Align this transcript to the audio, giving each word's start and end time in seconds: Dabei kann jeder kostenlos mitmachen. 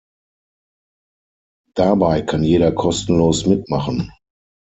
Dabei 1.75 2.23
kann 2.23 2.41
jeder 2.43 2.71
kostenlos 2.71 3.45
mitmachen. 3.45 4.11